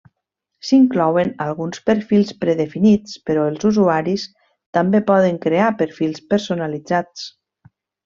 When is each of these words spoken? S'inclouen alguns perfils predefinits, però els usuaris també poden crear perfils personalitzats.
S'inclouen 0.69 1.29
alguns 1.45 1.81
perfils 1.89 2.31
predefinits, 2.45 3.21
però 3.29 3.45
els 3.51 3.67
usuaris 3.71 4.27
també 4.81 5.05
poden 5.13 5.41
crear 5.47 5.71
perfils 5.85 6.29
personalitzats. 6.37 7.33